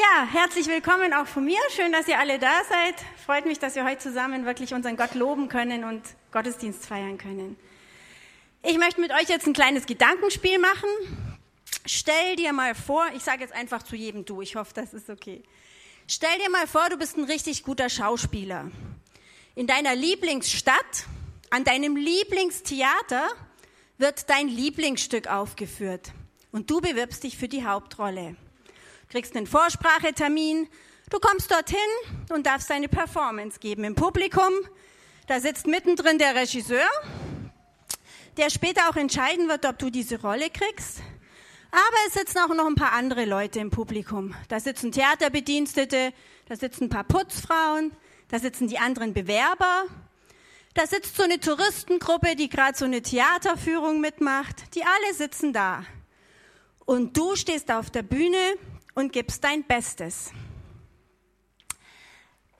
[0.00, 1.58] Ja, herzlich willkommen auch von mir.
[1.76, 2.94] Schön, dass ihr alle da seid.
[3.26, 6.00] Freut mich, dass wir heute zusammen wirklich unseren Gott loben können und
[6.32, 7.58] Gottesdienst feiern können.
[8.62, 10.88] Ich möchte mit euch jetzt ein kleines Gedankenspiel machen.
[11.84, 15.10] Stell dir mal vor, ich sage jetzt einfach zu jedem du, ich hoffe, das ist
[15.10, 15.42] okay.
[16.06, 18.70] Stell dir mal vor, du bist ein richtig guter Schauspieler.
[19.54, 21.04] In deiner Lieblingsstadt,
[21.50, 23.28] an deinem Lieblingstheater
[23.98, 26.12] wird dein Lieblingsstück aufgeführt
[26.52, 28.36] und du bewirbst dich für die Hauptrolle
[29.10, 30.68] kriegst einen Vorsprachetermin,
[31.10, 31.78] du kommst dorthin
[32.32, 34.52] und darfst deine Performance geben im Publikum.
[35.26, 36.88] Da sitzt mittendrin der Regisseur,
[38.36, 41.00] der später auch entscheiden wird, ob du diese Rolle kriegst.
[41.72, 44.34] Aber es sitzen auch noch ein paar andere Leute im Publikum.
[44.48, 46.12] Da sitzen Theaterbedienstete,
[46.48, 47.92] da sitzen ein paar Putzfrauen,
[48.28, 49.84] da sitzen die anderen Bewerber.
[50.74, 54.74] Da sitzt so eine Touristengruppe, die gerade so eine Theaterführung mitmacht.
[54.74, 55.84] Die alle sitzen da.
[56.86, 58.56] Und du stehst auf der Bühne
[59.00, 60.30] und gibst dein Bestes.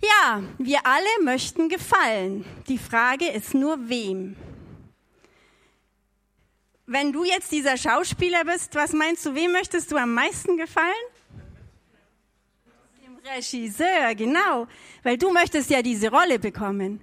[0.03, 2.45] Ja, wir alle möchten gefallen.
[2.69, 4.37] Die Frage ist nur wem.
[6.87, 11.07] Wenn du jetzt dieser Schauspieler bist, was meinst du, wem möchtest du am meisten gefallen?
[13.05, 14.67] Dem Regisseur, genau,
[15.03, 17.01] weil du möchtest ja diese Rolle bekommen.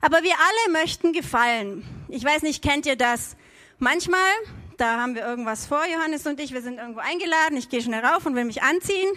[0.00, 1.84] Aber wir alle möchten gefallen.
[2.08, 3.36] Ich weiß nicht, kennt ihr das?
[3.78, 4.32] Manchmal
[4.80, 8.04] da haben wir irgendwas vor, Johannes und ich, wir sind irgendwo eingeladen, ich gehe schnell
[8.04, 9.12] rauf und will mich anziehen,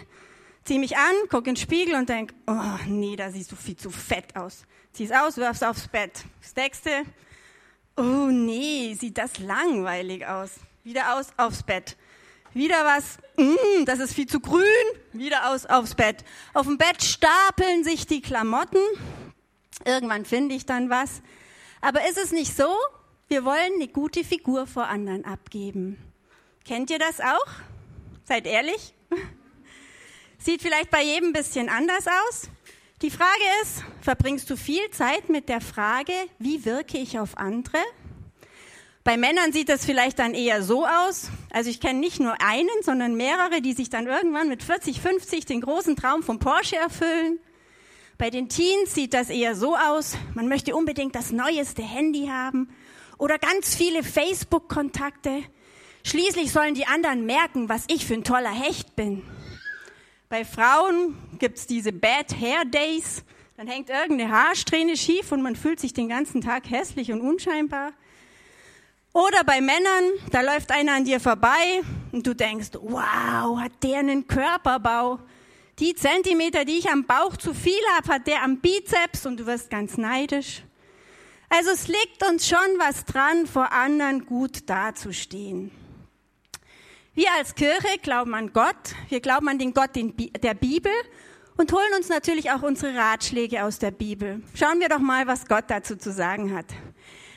[0.65, 3.77] zieh mich an, guck in den Spiegel und denk, oh nee, da siehst du viel
[3.77, 4.65] zu fett aus.
[4.91, 6.25] Zieh's aus, wirf's aufs Bett.
[6.41, 6.89] Das nächste,
[7.95, 10.51] oh nee, sieht das langweilig aus.
[10.83, 11.95] Wieder aus, aufs Bett.
[12.53, 14.63] Wieder was, mm, das ist viel zu grün,
[15.13, 16.23] wieder aus, aufs Bett.
[16.53, 18.81] Auf dem Bett stapeln sich die Klamotten.
[19.85, 21.21] Irgendwann finde ich dann was.
[21.81, 22.75] Aber ist es nicht so,
[23.33, 25.97] wir wollen eine gute Figur vor anderen abgeben.
[26.67, 27.47] Kennt ihr das auch?
[28.25, 28.93] Seid ehrlich.
[30.37, 32.47] Sieht vielleicht bei jedem ein bisschen anders aus.
[33.01, 37.79] Die Frage ist, verbringst du viel Zeit mit der Frage, wie wirke ich auf andere?
[39.03, 41.31] Bei Männern sieht das vielleicht dann eher so aus.
[41.51, 45.47] Also ich kenne nicht nur einen, sondern mehrere, die sich dann irgendwann mit 40, 50
[45.47, 47.39] den großen Traum vom Porsche erfüllen.
[48.19, 50.17] Bei den Teens sieht das eher so aus.
[50.35, 52.69] Man möchte unbedingt das neueste Handy haben
[53.17, 55.43] oder ganz viele Facebook-Kontakte.
[56.03, 59.23] Schließlich sollen die anderen merken, was ich für ein toller Hecht bin.
[60.29, 63.23] Bei Frauen gibt's diese Bad Hair Days.
[63.55, 67.93] Dann hängt irgendeine Haarsträhne schief und man fühlt sich den ganzen Tag hässlich und unscheinbar.
[69.13, 73.99] Oder bei Männern, da läuft einer an dir vorbei und du denkst, wow, hat der
[73.99, 75.19] einen Körperbau.
[75.77, 79.45] Die Zentimeter, die ich am Bauch zu viel habe, hat der am Bizeps und du
[79.45, 80.63] wirst ganz neidisch.
[81.55, 85.69] Also es liegt uns schon was dran, vor anderen gut dazustehen.
[87.13, 90.91] Wir als Kirche glauben an Gott, wir glauben an den Gott der Bibel
[91.55, 94.41] und holen uns natürlich auch unsere Ratschläge aus der Bibel.
[94.55, 96.65] Schauen wir doch mal, was Gott dazu zu sagen hat.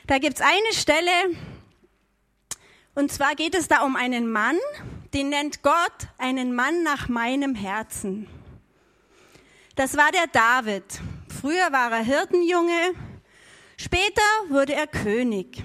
[0.06, 1.36] Da gibt's eine Stelle,
[2.94, 4.56] und zwar geht es da um einen Mann,
[5.12, 8.28] den nennt Gott einen Mann nach meinem Herzen.
[9.74, 10.84] Das war der David.
[11.38, 12.94] Früher war er Hirtenjunge,
[13.76, 15.62] Später wurde er König.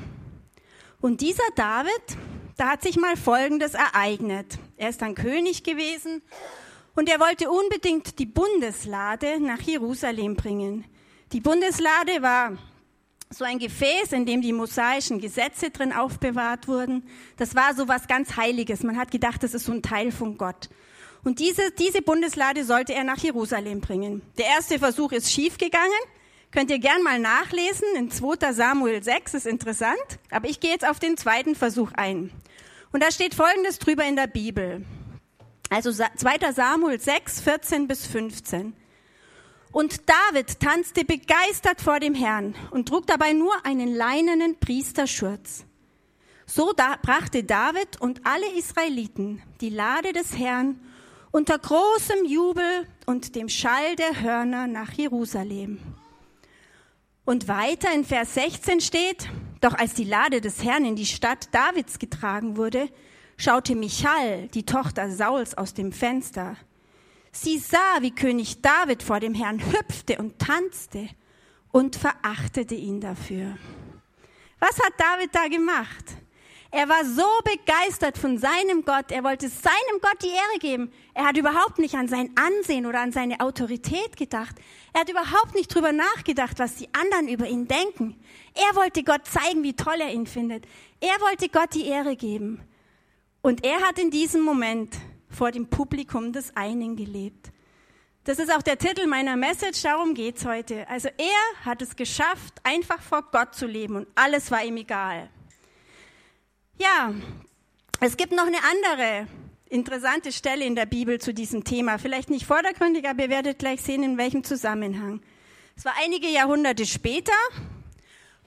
[1.00, 2.18] Und dieser David,
[2.58, 4.60] da hat sich mal Folgendes ereignet.
[4.78, 6.22] Er ist dann König gewesen
[6.96, 10.86] und er wollte unbedingt die Bundeslade nach Jerusalem bringen.
[11.32, 12.58] Die Bundeslade war
[13.30, 17.08] so ein Gefäß, in dem die mosaischen Gesetze drin aufbewahrt wurden.
[17.38, 18.84] Das war so was ganz Heiliges.
[18.84, 20.70] Man hat gedacht, das ist so ein Teil von Gott.
[21.24, 24.22] Und diese, diese Bundeslade sollte er nach Jerusalem bringen.
[24.38, 25.92] Der erste Versuch ist schiefgegangen.
[26.52, 28.52] Könnt ihr gern mal nachlesen in 2.
[28.52, 29.98] Samuel 6, ist interessant.
[30.32, 32.32] Aber ich gehe jetzt auf den zweiten Versuch ein.
[32.92, 34.86] Und da steht Folgendes drüber in der Bibel.
[35.70, 36.52] Also 2.
[36.52, 38.74] Samuel 6, 14 bis 15.
[39.72, 45.64] Und David tanzte begeistert vor dem Herrn und trug dabei nur einen leinenen Priesterschurz.
[46.46, 50.82] So da brachte David und alle Israeliten die Lade des Herrn
[51.32, 55.80] unter großem Jubel und dem Schall der Hörner nach Jerusalem.
[57.26, 59.30] Und weiter in Vers 16 steht,
[59.62, 62.90] doch als die Lade des Herrn in die Stadt Davids getragen wurde,
[63.38, 66.56] schaute Michal, die Tochter Sauls, aus dem Fenster.
[67.32, 71.08] Sie sah, wie König David vor dem Herrn hüpfte und tanzte
[71.72, 73.58] und verachtete ihn dafür.
[74.60, 76.06] Was hat David da gemacht?
[76.74, 80.92] Er war so begeistert von seinem Gott, er wollte seinem Gott die Ehre geben.
[81.14, 84.56] Er hat überhaupt nicht an sein Ansehen oder an seine Autorität gedacht.
[84.94, 88.16] Er hat überhaupt nicht drüber nachgedacht, was die anderen über ihn denken.
[88.54, 90.66] Er wollte Gott zeigen, wie toll er ihn findet.
[91.02, 92.62] Er wollte Gott die Ehre geben.
[93.42, 94.96] Und er hat in diesem Moment
[95.28, 97.52] vor dem Publikum des einen gelebt.
[98.24, 100.88] Das ist auch der Titel meiner Message, darum geht's heute.
[100.88, 105.30] Also er hat es geschafft, einfach vor Gott zu leben und alles war ihm egal.
[106.82, 107.14] Ja,
[108.00, 109.28] es gibt noch eine andere
[109.70, 112.00] interessante Stelle in der Bibel zu diesem Thema.
[112.00, 115.22] Vielleicht nicht vordergründig, aber ihr werdet gleich sehen, in welchem Zusammenhang.
[115.78, 117.38] Es war einige Jahrhunderte später.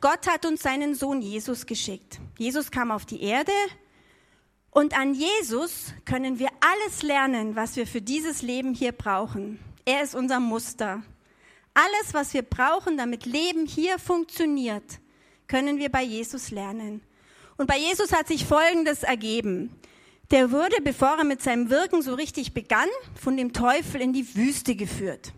[0.01, 2.19] Gott hat uns seinen Sohn Jesus geschickt.
[2.37, 3.53] Jesus kam auf die Erde
[4.73, 9.61] und an Jesus können wir alles lernen, was wir für dieses Leben hier brauchen.
[9.85, 11.05] Er ist unser Muster.
[11.73, 14.99] Alles, was wir brauchen, damit Leben hier funktioniert,
[15.47, 17.01] können wir bei Jesus lernen.
[17.57, 19.71] Und bei Jesus hat sich Folgendes ergeben.
[20.31, 24.35] Der wurde, bevor er mit seinem Wirken so richtig begann, von dem Teufel in die
[24.35, 25.33] Wüste geführt.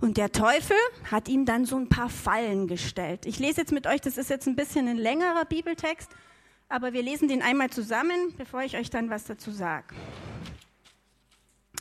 [0.00, 0.76] Und der Teufel
[1.10, 3.24] hat ihm dann so ein paar Fallen gestellt.
[3.24, 6.10] Ich lese jetzt mit euch, das ist jetzt ein bisschen ein längerer Bibeltext,
[6.68, 9.94] aber wir lesen den einmal zusammen, bevor ich euch dann was dazu sage.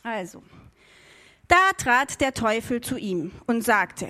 [0.04, 0.42] Also,
[1.48, 4.08] da trat der Teufel zu ihm und sagte,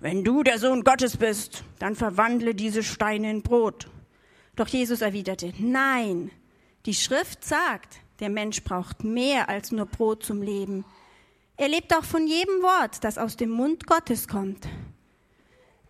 [0.00, 3.88] wenn du der Sohn Gottes bist, dann verwandle diese Steine in Brot.
[4.56, 6.30] Doch Jesus erwiderte, nein,
[6.86, 10.84] die Schrift sagt, der Mensch braucht mehr als nur Brot zum Leben.
[11.58, 14.66] Er lebt auch von jedem Wort, das aus dem Mund Gottes kommt.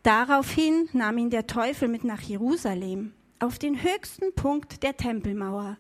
[0.03, 5.79] Daraufhin nahm ihn der Teufel mit nach Jerusalem, auf den höchsten Punkt der Tempelmauer.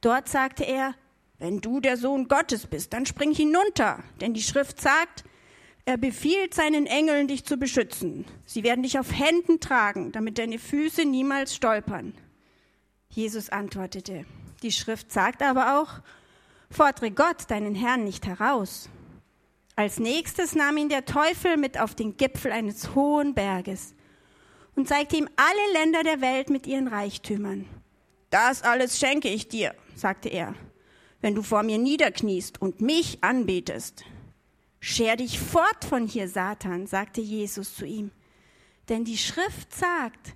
[0.00, 0.94] Dort sagte er,
[1.38, 5.24] wenn du der Sohn Gottes bist, dann spring hinunter, denn die Schrift sagt,
[5.86, 8.24] er befiehlt seinen Engeln, dich zu beschützen.
[8.44, 12.12] Sie werden dich auf Händen tragen, damit deine Füße niemals stolpern.
[13.08, 14.26] Jesus antwortete,
[14.64, 16.00] die Schrift sagt aber auch,
[16.70, 18.90] fordere Gott deinen Herrn nicht heraus.
[19.76, 23.94] Als nächstes nahm ihn der Teufel mit auf den Gipfel eines hohen Berges
[24.74, 27.64] und zeigte ihm alle Länder der Welt mit ihren Reichtümern.
[28.30, 30.54] Das alles schenke ich dir, sagte er,
[31.20, 34.04] wenn du vor mir niederkniest und mich anbetest.
[34.80, 38.10] Scher dich fort von hier, Satan, sagte Jesus zu ihm,
[38.88, 40.34] denn die Schrift sagt,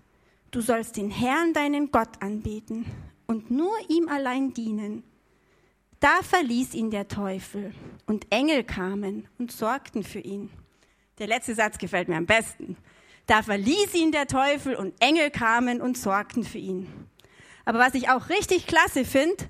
[0.50, 2.86] du sollst den Herrn deinen Gott anbeten
[3.26, 5.04] und nur ihm allein dienen.
[6.00, 7.74] Da verließ ihn der Teufel
[8.06, 10.50] und Engel kamen und sorgten für ihn.
[11.18, 12.76] Der letzte Satz gefällt mir am besten.
[13.26, 16.88] Da verließ ihn der Teufel und Engel kamen und sorgten für ihn.
[17.64, 19.48] Aber was ich auch richtig klasse finde,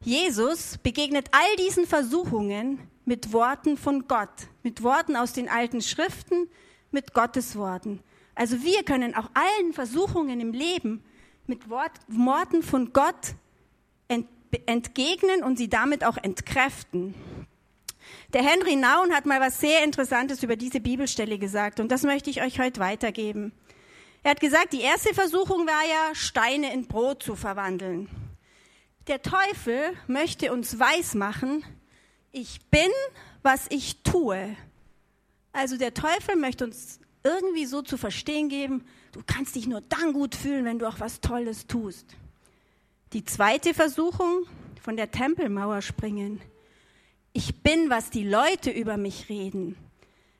[0.00, 6.48] Jesus begegnet all diesen Versuchungen mit Worten von Gott, mit Worten aus den alten Schriften,
[6.90, 8.00] mit Gottes Worten.
[8.34, 11.02] Also wir können auch allen Versuchungen im Leben
[11.46, 13.34] mit Worten von Gott
[14.66, 17.14] entgegnen und sie damit auch entkräften.
[18.32, 22.30] Der Henry Naun hat mal was sehr Interessantes über diese Bibelstelle gesagt und das möchte
[22.30, 23.52] ich euch heute weitergeben.
[24.22, 28.08] Er hat gesagt, die erste Versuchung war ja, Steine in Brot zu verwandeln.
[29.08, 31.64] Der Teufel möchte uns weismachen,
[32.32, 32.90] ich bin,
[33.42, 34.56] was ich tue.
[35.52, 40.12] Also der Teufel möchte uns irgendwie so zu verstehen geben, du kannst dich nur dann
[40.12, 42.06] gut fühlen, wenn du auch was Tolles tust.
[43.12, 44.46] Die zweite Versuchung
[44.80, 46.40] von der Tempelmauer springen.
[47.32, 49.76] Ich bin, was die Leute über mich reden.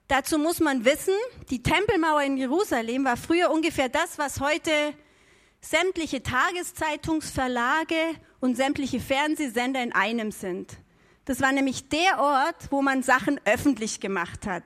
[0.09, 1.15] Dazu muss man wissen,
[1.51, 4.71] die Tempelmauer in Jerusalem war früher ungefähr das, was heute
[5.61, 7.97] sämtliche Tageszeitungsverlage
[8.41, 10.77] und sämtliche Fernsehsender in einem sind.
[11.25, 14.65] Das war nämlich der Ort, wo man Sachen öffentlich gemacht hat.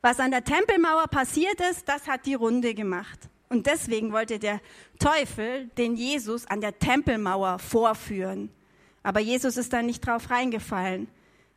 [0.00, 3.18] Was an der Tempelmauer passiert ist, das hat die Runde gemacht.
[3.48, 4.60] Und deswegen wollte der
[4.98, 8.50] Teufel den Jesus an der Tempelmauer vorführen.
[9.02, 11.08] Aber Jesus ist da nicht drauf reingefallen.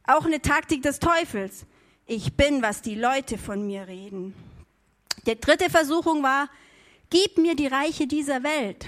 [0.05, 1.65] Auch eine Taktik des Teufels.
[2.05, 4.33] Ich bin, was die Leute von mir reden.
[5.25, 6.49] Die dritte Versuchung war,
[7.09, 8.87] gib mir die Reiche dieser Welt.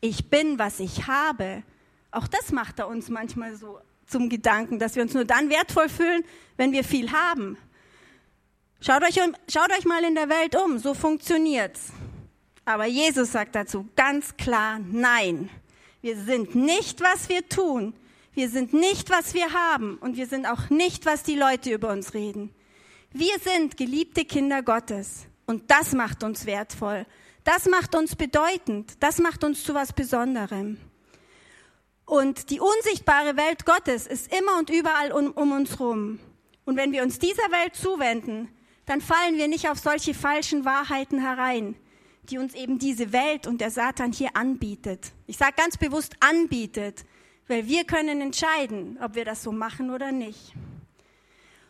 [0.00, 1.62] Ich bin, was ich habe.
[2.10, 5.88] Auch das macht er uns manchmal so zum Gedanken, dass wir uns nur dann wertvoll
[5.88, 6.24] fühlen,
[6.56, 7.56] wenn wir viel haben.
[8.80, 11.92] Schaut euch, schaut euch mal in der Welt um, so funktioniert's.
[12.64, 15.50] Aber Jesus sagt dazu ganz klar Nein.
[16.02, 17.94] Wir sind nicht, was wir tun.
[18.32, 19.96] Wir sind nicht, was wir haben.
[19.98, 22.54] Und wir sind auch nicht, was die Leute über uns reden.
[23.12, 25.26] Wir sind geliebte Kinder Gottes.
[25.46, 27.06] Und das macht uns wertvoll.
[27.44, 28.92] Das macht uns bedeutend.
[29.00, 30.78] Das macht uns zu was Besonderem.
[32.06, 36.20] Und die unsichtbare Welt Gottes ist immer und überall um, um uns rum.
[36.64, 38.48] Und wenn wir uns dieser Welt zuwenden,
[38.86, 41.74] dann fallen wir nicht auf solche falschen Wahrheiten herein,
[42.22, 45.12] die uns eben diese Welt und der Satan hier anbietet.
[45.26, 47.04] Ich sage ganz bewusst anbietet,
[47.48, 50.54] weil wir können entscheiden, ob wir das so machen oder nicht.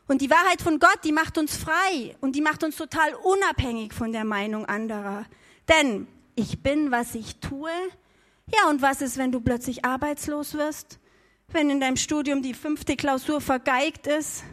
[0.06, 3.92] Und die Wahrheit von Gott, die macht uns frei und die macht uns total unabhängig
[3.92, 5.24] von der Meinung anderer.
[5.68, 7.70] Denn ich bin, was ich tue.
[8.54, 10.98] Ja, und was ist, wenn du plötzlich arbeitslos wirst?
[11.48, 14.44] wenn in deinem Studium die fünfte Klausur vergeigt ist.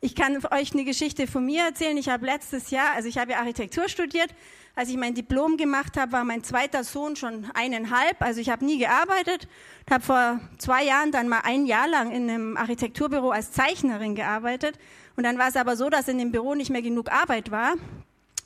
[0.00, 1.96] Ich kann euch eine Geschichte von mir erzählen.
[1.96, 4.28] Ich habe letztes Jahr, also ich habe ja Architektur studiert.
[4.76, 8.20] Als ich mein Diplom gemacht habe, war mein zweiter Sohn schon eineinhalb.
[8.20, 9.48] Also ich habe nie gearbeitet.
[9.86, 14.14] Ich habe vor zwei Jahren dann mal ein Jahr lang in einem Architekturbüro als Zeichnerin
[14.14, 14.78] gearbeitet.
[15.16, 17.74] Und dann war es aber so, dass in dem Büro nicht mehr genug Arbeit war.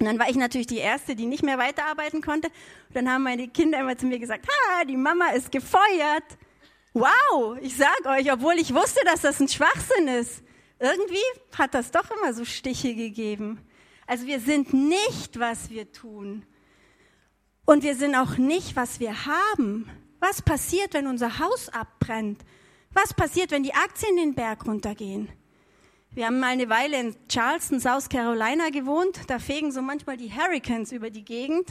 [0.01, 2.49] Und dann war ich natürlich die Erste, die nicht mehr weiterarbeiten konnte.
[2.89, 6.25] Und dann haben meine Kinder immer zu mir gesagt, ha, die Mama ist gefeuert.
[6.93, 10.43] Wow, ich sag euch, obwohl ich wusste, dass das ein Schwachsinn ist
[10.79, 11.23] irgendwie
[11.57, 13.61] hat das doch immer so Stiche gegeben.
[14.07, 16.45] Also wir sind nicht, was wir tun.
[17.65, 19.91] Und wir sind auch nicht, was wir haben.
[20.21, 22.43] Was passiert, wenn unser Haus abbrennt?
[22.93, 25.29] Was passiert, wenn die Aktien den Berg runtergehen?
[26.11, 29.21] Wir haben mal eine Weile in Charleston, South Carolina gewohnt.
[29.29, 31.69] Da fegen so manchmal die Hurricanes über die Gegend.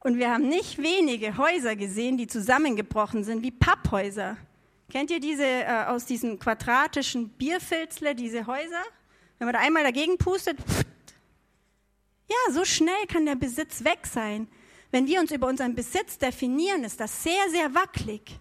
[0.00, 4.36] Und wir haben nicht wenige Häuser gesehen, die zusammengebrochen sind, wie Papphäuser.
[4.90, 8.82] Kennt ihr diese äh, aus diesen quadratischen Bierfilzle, diese Häuser?
[9.38, 10.86] Wenn man da einmal dagegen pustet, pft.
[12.28, 14.48] ja, so schnell kann der Besitz weg sein.
[14.90, 18.38] Wenn wir uns über unseren Besitz definieren, ist das sehr, sehr wackelig.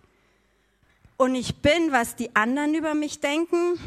[1.18, 3.80] Und ich bin, was die anderen über mich denken,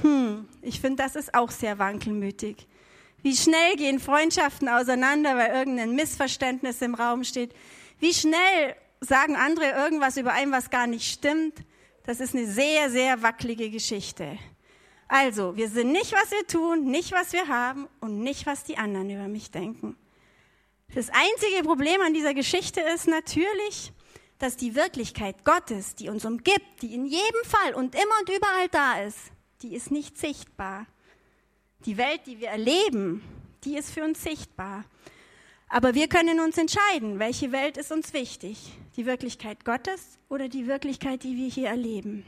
[0.00, 2.66] hm, ich finde, das ist auch sehr wankelmütig.
[3.22, 7.54] Wie schnell gehen Freundschaften auseinander, weil irgendein Missverständnis im Raum steht?
[8.00, 11.54] Wie schnell sagen andere irgendwas über einen, was gar nicht stimmt.
[12.04, 14.38] Das ist eine sehr, sehr wackelige Geschichte.
[15.08, 18.78] Also, wir sind nicht, was wir tun, nicht, was wir haben und nicht, was die
[18.78, 19.96] anderen über mich denken.
[20.94, 23.92] Das einzige Problem an dieser Geschichte ist natürlich,
[24.38, 28.68] dass die Wirklichkeit Gottes, die uns umgibt, die in jedem Fall und immer und überall
[28.70, 29.31] da ist,
[29.62, 30.86] die ist nicht sichtbar.
[31.84, 33.22] Die Welt, die wir erleben,
[33.64, 34.84] die ist für uns sichtbar.
[35.68, 38.72] Aber wir können uns entscheiden, welche Welt ist uns wichtig.
[38.96, 42.24] Die Wirklichkeit Gottes oder die Wirklichkeit, die wir hier erleben.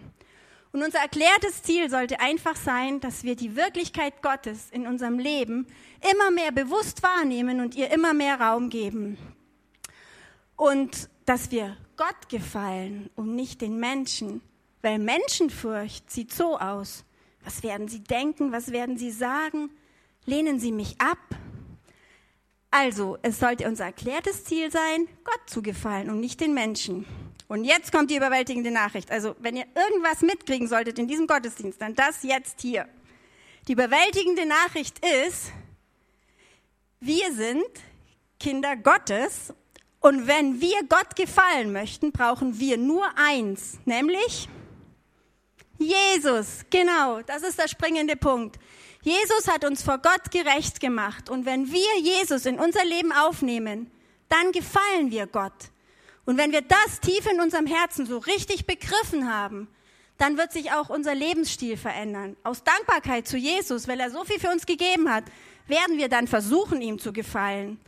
[0.73, 5.67] Und unser erklärtes Ziel sollte einfach sein, dass wir die Wirklichkeit Gottes in unserem Leben
[6.12, 9.19] immer mehr bewusst wahrnehmen und ihr immer mehr Raum geben.
[10.57, 14.41] Und dass wir Gott gefallen und nicht den Menschen.
[14.83, 17.05] Weil Menschenfurcht sieht so aus.
[17.45, 18.53] Was werden sie denken?
[18.53, 19.71] Was werden sie sagen?
[20.25, 21.19] Lehnen sie mich ab?
[22.71, 27.07] Also, es sollte unser erklärtes Ziel sein, Gott zu gefallen und nicht den Menschen.
[27.47, 29.13] Und jetzt kommt die überwältigende Nachricht.
[29.13, 32.89] Also, wenn ihr irgendwas mitkriegen solltet in diesem Gottesdienst, dann das jetzt hier.
[33.69, 35.53] Die überwältigende Nachricht ist,
[37.01, 37.65] wir sind
[38.41, 39.53] Kinder Gottes
[40.01, 44.49] und wenn wir Gott gefallen möchten, brauchen wir nur eins, nämlich
[45.78, 46.64] Jesus.
[46.71, 48.57] Genau, das ist der springende Punkt.
[49.02, 51.28] Jesus hat uns vor Gott gerecht gemacht.
[51.28, 53.90] Und wenn wir Jesus in unser Leben aufnehmen,
[54.28, 55.52] dann gefallen wir Gott.
[56.25, 59.69] Und wenn wir das tief in unserem Herzen so richtig begriffen haben,
[60.16, 62.37] dann wird sich auch unser Lebensstil verändern.
[62.45, 65.25] Aus Dankbarkeit zu Jesus, weil er so viel für uns gegeben hat,
[65.66, 67.81] werden wir dann versuchen, ihm zu gefallen.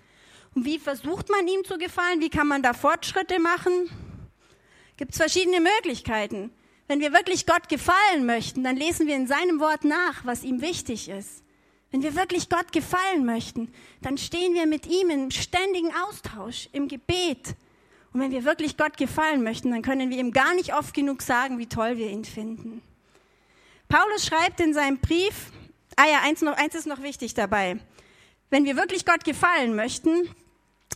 [0.55, 2.21] Und wie versucht man ihm zu gefallen?
[2.21, 3.91] Wie kann man da Fortschritte machen?
[4.97, 6.51] Gibt es verschiedene Möglichkeiten.
[6.89, 10.61] Wenn wir wirklich Gott gefallen möchten, dann lesen wir in seinem Wort nach, was ihm
[10.61, 11.43] wichtig ist.
[11.91, 16.89] Wenn wir wirklich Gott gefallen möchten, dann stehen wir mit ihm im ständigen Austausch, im
[16.89, 17.55] Gebet.
[18.13, 21.23] Und wenn wir wirklich Gott gefallen möchten, dann können wir ihm gar nicht oft genug
[21.23, 22.83] sagen, wie toll wir ihn finden.
[23.89, 25.53] Paulus schreibt in seinem Brief,
[25.97, 27.79] ah ja, eins, noch, eins ist noch wichtig dabei.
[28.51, 30.29] Wenn wir wirklich Gott gefallen möchten,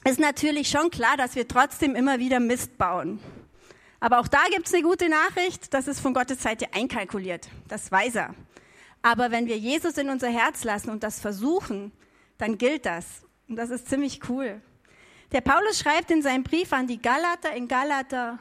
[0.04, 3.20] ist natürlich schon klar, dass wir trotzdem immer wieder Mist bauen.
[4.00, 7.48] Aber auch da gibt es eine gute Nachricht, das ist von Gottes Seite einkalkuliert.
[7.68, 8.34] Das weiß er.
[9.02, 11.92] Aber wenn wir Jesus in unser Herz lassen und das versuchen,
[12.38, 13.22] dann gilt das.
[13.48, 14.60] Und das ist ziemlich cool.
[15.32, 18.38] Der Paulus schreibt in seinem Brief an die Galater in Galater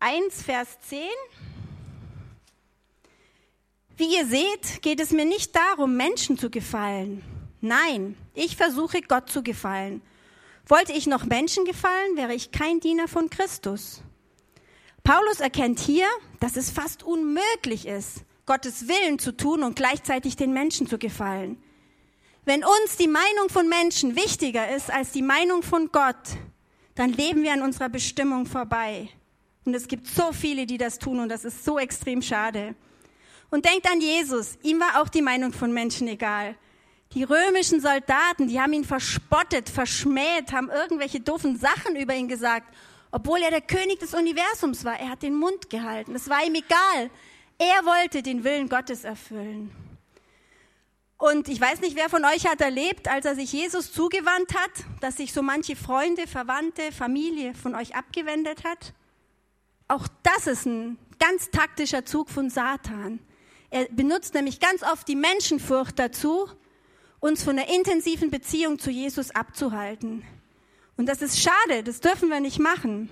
[0.00, 1.00] 1, Vers 10.
[3.96, 7.22] Wie ihr seht, geht es mir nicht darum, Menschen zu gefallen.
[7.60, 10.02] Nein, ich versuche Gott zu gefallen.
[10.66, 14.01] Wollte ich noch Menschen gefallen, wäre ich kein Diener von Christus.
[15.04, 16.06] Paulus erkennt hier,
[16.38, 21.62] dass es fast unmöglich ist, Gottes Willen zu tun und gleichzeitig den Menschen zu gefallen.
[22.44, 26.36] Wenn uns die Meinung von Menschen wichtiger ist als die Meinung von Gott,
[26.94, 29.08] dann leben wir an unserer Bestimmung vorbei.
[29.64, 32.74] Und es gibt so viele, die das tun und das ist so extrem schade.
[33.50, 36.56] Und denkt an Jesus, ihm war auch die Meinung von Menschen egal.
[37.14, 42.74] Die römischen Soldaten, die haben ihn verspottet, verschmäht, haben irgendwelche doofen Sachen über ihn gesagt,
[43.12, 44.98] obwohl er der König des Universums war.
[44.98, 46.14] Er hat den Mund gehalten.
[46.14, 47.10] Es war ihm egal.
[47.58, 49.70] Er wollte den Willen Gottes erfüllen.
[51.18, 54.72] Und ich weiß nicht, wer von euch hat erlebt, als er sich Jesus zugewandt hat,
[55.00, 58.92] dass sich so manche Freunde, Verwandte, Familie von euch abgewendet hat.
[59.86, 63.20] auch das ist ein ganz taktischer Zug von Satan.
[63.70, 66.48] Er benutzt nämlich ganz oft die Menschenfurcht dazu,
[67.20, 70.24] uns von einer intensiven Beziehung zu Jesus abzuhalten.
[70.96, 73.08] Und das ist schade, das dürfen wir nicht machen.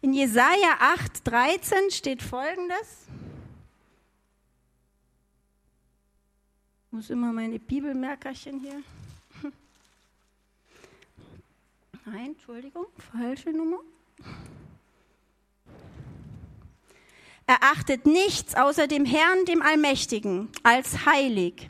[0.00, 3.06] In Jesaja 8, 13 steht folgendes.
[6.86, 8.82] Ich muss immer meine Bibelmerkerchen hier.
[12.04, 13.80] Nein, Entschuldigung, falsche Nummer.
[17.46, 21.68] Er achtet nichts außer dem Herrn, dem Allmächtigen, als heilig.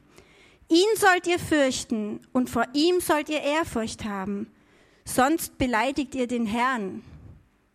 [0.69, 4.51] Ihn sollt ihr fürchten und vor ihm sollt ihr Ehrfurcht haben.
[5.05, 7.03] Sonst beleidigt ihr den Herrn.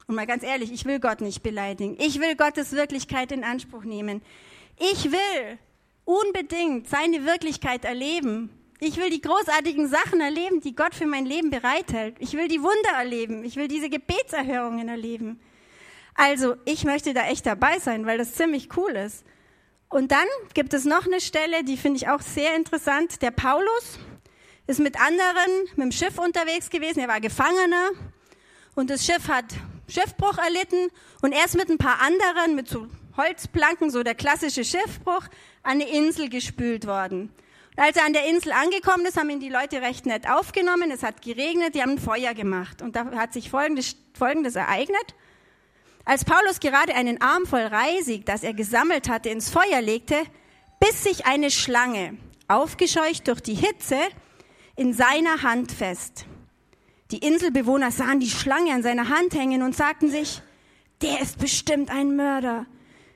[0.07, 1.95] Und mal ganz ehrlich, ich will Gott nicht beleidigen.
[1.99, 4.21] Ich will Gottes Wirklichkeit in Anspruch nehmen.
[4.77, 5.59] Ich will
[6.05, 8.49] unbedingt seine Wirklichkeit erleben.
[8.79, 12.15] Ich will die großartigen Sachen erleben, die Gott für mein Leben bereithält.
[12.19, 13.43] Ich will die Wunder erleben.
[13.43, 15.39] Ich will diese Gebetserhörungen erleben.
[16.15, 19.23] Also ich möchte da echt dabei sein, weil das ziemlich cool ist.
[19.89, 23.21] Und dann gibt es noch eine Stelle, die finde ich auch sehr interessant.
[23.21, 23.99] Der Paulus
[24.69, 26.99] ist mit anderen mit dem Schiff unterwegs gewesen.
[26.99, 27.89] Er war Gefangener
[28.75, 29.45] und das Schiff hat
[29.87, 30.89] Schiffbruch erlitten
[31.23, 35.23] und er ist mit ein paar anderen, mit so Holzplanken, so der klassische Schiffbruch,
[35.63, 37.33] an eine Insel gespült worden.
[37.75, 40.91] Und als er an der Insel angekommen ist, haben ihn die Leute recht nett aufgenommen.
[40.91, 42.83] Es hat geregnet, die haben ein Feuer gemacht.
[42.83, 45.15] Und da hat sich Folgendes, Folgendes ereignet.
[46.05, 50.15] Als Paulus gerade einen Arm voll Reisig, das er gesammelt hatte, ins Feuer legte,
[50.79, 53.97] biss sich eine Schlange, aufgescheucht durch die Hitze,
[54.79, 56.25] in seiner Hand fest.
[57.11, 60.41] Die Inselbewohner sahen die Schlange an seiner Hand hängen und sagten sich,
[61.01, 62.65] der ist bestimmt ein Mörder.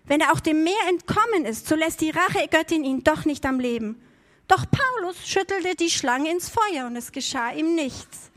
[0.03, 3.61] Wenn er auch dem Meer entkommen ist, so lässt die Rachegöttin ihn doch nicht am
[3.61, 4.01] Leben.
[4.49, 8.29] Doch Paulus schüttelte die Schlange ins Feuer und es geschah ihm nichts.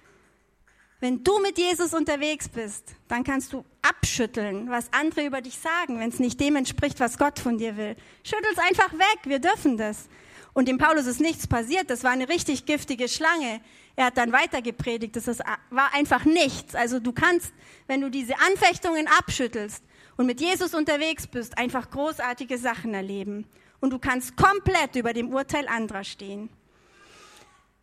[1.01, 5.99] Wenn du mit Jesus unterwegs bist, dann kannst du abschütteln, was andere über dich sagen,
[5.99, 7.97] wenn es nicht dem entspricht, was Gott von dir will.
[8.23, 10.09] Schüttel's einfach weg, wir dürfen das.
[10.57, 13.61] Und dem Paulus ist nichts passiert, das war eine richtig giftige Schlange.
[13.95, 15.27] Er hat dann weiter gepredigt, das
[15.69, 16.75] war einfach nichts.
[16.75, 17.53] Also du kannst,
[17.89, 19.85] wenn du diese Anfechtungen abschüttelst
[20.17, 23.47] und mit Jesus unterwegs bist, einfach großartige Sachen erleben.
[23.81, 26.49] Und du kannst komplett über dem Urteil anderer stehen.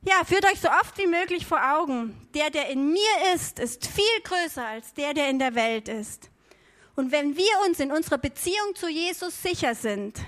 [0.01, 2.27] Ja, führt euch so oft wie möglich vor Augen.
[2.33, 6.31] Der, der in mir ist, ist viel größer als der, der in der Welt ist.
[6.95, 10.19] Und wenn wir uns in unserer Beziehung zu Jesus sicher sind,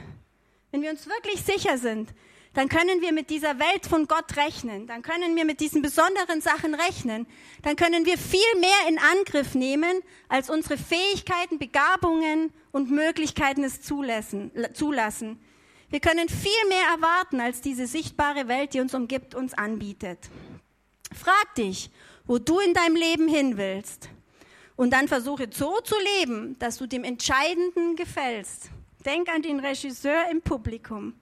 [0.69, 2.13] wenn wir uns wirklich sicher sind,
[2.55, 4.87] dann können wir mit dieser Welt von Gott rechnen.
[4.87, 7.27] Dann können wir mit diesen besonderen Sachen rechnen.
[7.63, 13.81] Dann können wir viel mehr in Angriff nehmen, als unsere Fähigkeiten, Begabungen und Möglichkeiten es
[13.81, 14.51] zulassen.
[14.73, 15.37] zulassen.
[15.89, 20.19] Wir können viel mehr erwarten, als diese sichtbare Welt, die uns umgibt, uns anbietet.
[21.13, 21.91] Frag dich,
[22.25, 24.09] wo du in deinem Leben hin willst.
[24.77, 28.69] Und dann versuche so zu leben, dass du dem Entscheidenden gefällst.
[29.05, 31.15] Denk an den Regisseur im Publikum.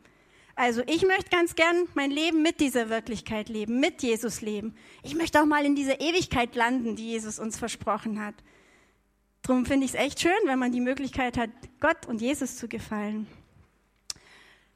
[0.55, 4.75] Also ich möchte ganz gern mein Leben mit dieser Wirklichkeit leben, mit Jesus leben.
[5.01, 8.35] Ich möchte auch mal in dieser Ewigkeit landen, die Jesus uns versprochen hat.
[9.41, 12.67] Darum finde ich es echt schön, wenn man die Möglichkeit hat, Gott und Jesus zu
[12.67, 13.27] gefallen.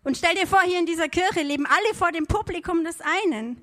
[0.04, 3.62] Und stell dir vor, hier in dieser Kirche leben alle vor dem Publikum des einen.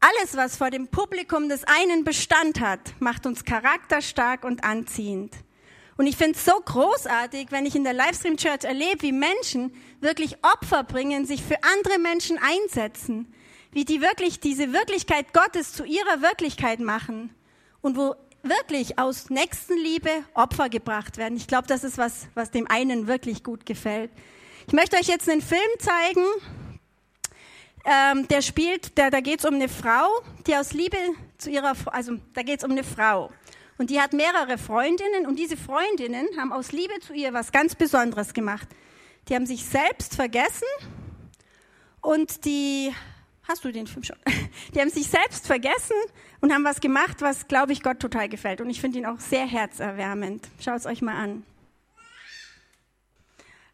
[0.00, 5.34] Alles, was vor dem Publikum des einen Bestand hat, macht uns charakterstark und anziehend.
[5.96, 9.72] Und ich finde es so großartig, wenn ich in der Livestream Church erlebe, wie Menschen
[10.00, 13.32] wirklich Opfer bringen, sich für andere Menschen einsetzen,
[13.70, 17.34] wie die wirklich diese Wirklichkeit Gottes zu ihrer Wirklichkeit machen
[17.80, 21.36] und wo wirklich aus Nächstenliebe Opfer gebracht werden.
[21.36, 24.10] Ich glaube, das ist was, was dem einen wirklich gut gefällt.
[24.66, 26.24] Ich möchte euch jetzt einen Film zeigen,
[27.84, 30.08] ähm, der spielt, da, da geht es um eine Frau,
[30.46, 30.96] die aus Liebe
[31.38, 33.30] zu ihrer, also da geht es um eine Frau.
[33.76, 37.74] Und die hat mehrere Freundinnen und diese Freundinnen haben aus Liebe zu ihr was ganz
[37.74, 38.68] Besonderes gemacht.
[39.28, 40.68] Die haben sich selbst vergessen
[42.00, 42.94] und die,
[43.48, 44.16] hast du den Film schon?
[44.74, 45.96] Die haben sich selbst vergessen
[46.40, 48.60] und haben was gemacht, was, glaube ich, Gott total gefällt.
[48.60, 50.46] Und ich finde ihn auch sehr herzerwärmend.
[50.60, 51.44] Schaut es euch mal an.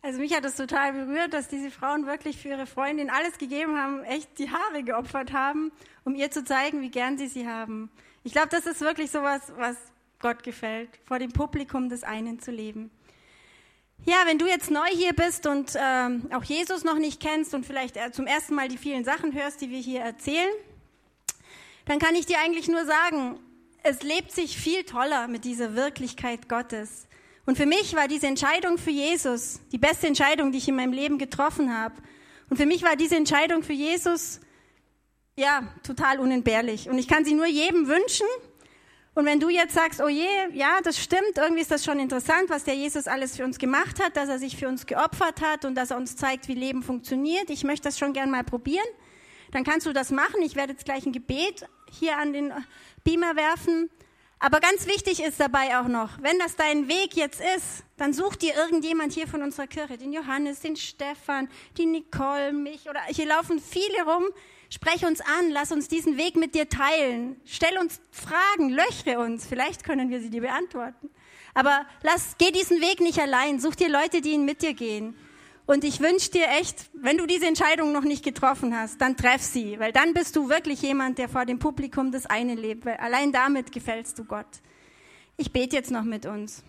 [0.02, 3.76] Also mich hat es total berührt, dass diese Frauen wirklich für ihre Freundin alles gegeben
[3.76, 5.72] haben, echt die Haare geopfert haben,
[6.04, 7.90] um ihr zu zeigen, wie gern sie sie haben.
[8.22, 9.76] Ich glaube, das ist wirklich sowas, was
[10.18, 12.90] Gott gefällt, vor dem Publikum des einen zu leben.
[14.04, 17.64] Ja, wenn du jetzt neu hier bist und ähm, auch Jesus noch nicht kennst und
[17.64, 20.50] vielleicht äh, zum ersten Mal die vielen Sachen hörst, die wir hier erzählen,
[21.86, 23.38] dann kann ich dir eigentlich nur sagen,
[23.82, 27.06] es lebt sich viel toller mit dieser Wirklichkeit Gottes.
[27.46, 30.92] Und für mich war diese Entscheidung für Jesus die beste Entscheidung, die ich in meinem
[30.92, 31.94] Leben getroffen habe.
[32.50, 34.40] Und für mich war diese Entscheidung für Jesus,
[35.36, 36.88] ja, total unentbehrlich.
[36.88, 38.26] Und ich kann sie nur jedem wünschen.
[39.14, 42.48] Und wenn du jetzt sagst, oh je, ja, das stimmt, irgendwie ist das schon interessant,
[42.48, 45.64] was der Jesus alles für uns gemacht hat, dass er sich für uns geopfert hat
[45.64, 47.50] und dass er uns zeigt, wie Leben funktioniert.
[47.50, 48.86] Ich möchte das schon gern mal probieren.
[49.50, 50.42] Dann kannst du das machen.
[50.42, 52.52] Ich werde jetzt gleich ein Gebet hier an den
[53.02, 53.90] Beamer werfen.
[54.38, 58.36] Aber ganz wichtig ist dabei auch noch, wenn das dein Weg jetzt ist, dann such
[58.36, 63.26] dir irgendjemand hier von unserer Kirche, den Johannes, den Stefan, die Nicole, mich oder hier
[63.26, 64.24] laufen viele rum.
[64.72, 67.40] Sprech uns an, lass uns diesen Weg mit dir teilen.
[67.44, 71.10] Stell uns Fragen, löchre uns, vielleicht können wir sie dir beantworten.
[71.54, 75.16] Aber lass, geh diesen Weg nicht allein, such dir Leute, die ihn mit dir gehen.
[75.66, 79.42] Und ich wünsche dir echt, wenn du diese Entscheidung noch nicht getroffen hast, dann treff
[79.42, 82.96] sie, weil dann bist du wirklich jemand, der vor dem Publikum das eine lebt, weil
[82.96, 84.48] allein damit gefällst du Gott.
[85.36, 86.58] Ich bete jetzt noch mit uns.